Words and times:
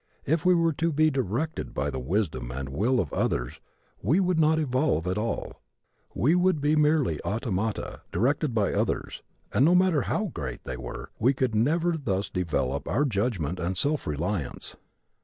If 0.25 0.43
we 0.43 0.55
were 0.55 0.73
to 0.73 0.91
be 0.91 1.11
directed 1.11 1.75
by 1.75 1.91
the 1.91 1.99
wisdom 1.99 2.49
and 2.49 2.69
will 2.69 2.99
of 2.99 3.13
others 3.13 3.61
we 4.01 4.19
would 4.19 4.39
not 4.39 4.57
evolve 4.57 5.05
at 5.05 5.15
all. 5.19 5.61
We 6.15 6.33
would 6.33 6.59
be 6.59 6.75
merely 6.75 7.21
automata 7.21 8.01
directed 8.11 8.55
by 8.55 8.73
others, 8.73 9.21
and 9.53 9.63
no 9.63 9.75
matter 9.75 10.01
how 10.01 10.31
great 10.33 10.63
they 10.63 10.75
were 10.75 11.11
we 11.19 11.33
could 11.35 11.53
never 11.53 11.95
thus 11.97 12.29
develop 12.29 12.87
our 12.87 13.05
judgment 13.05 13.59
and 13.59 13.77
self 13.77 14.07
reliance. 14.07 14.75